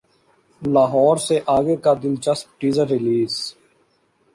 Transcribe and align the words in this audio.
لاہور 0.61 1.17
سے 1.27 1.35
اگے 1.55 1.75
کا 1.83 1.93
دلچسپ 2.03 2.59
ٹیزر 2.59 2.87
ریلیز 2.87 3.33